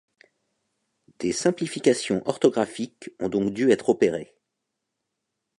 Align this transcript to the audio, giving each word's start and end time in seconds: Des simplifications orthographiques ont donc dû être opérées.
Des 1.19 1.31
simplifications 1.31 2.27
orthographiques 2.27 3.11
ont 3.19 3.29
donc 3.29 3.53
dû 3.53 3.69
être 3.69 3.89
opérées. 3.89 4.33